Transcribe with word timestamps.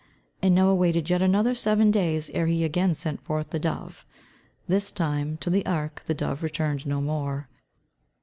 And 0.41 0.55
Noah 0.55 0.73
waited 0.73 1.11
yet 1.11 1.21
another 1.21 1.53
seven 1.53 1.91
days 1.91 2.31
ere 2.31 2.47
he 2.47 2.63
again 2.63 2.95
sent 2.95 3.21
forth 3.21 3.51
the 3.51 3.59
dove. 3.59 4.03
This 4.67 4.89
time, 4.89 5.37
to 5.41 5.51
the 5.51 5.63
ark, 5.67 6.01
the 6.07 6.15
dove 6.15 6.41
returned 6.41 6.87
no 6.87 7.01
more. 7.01 7.47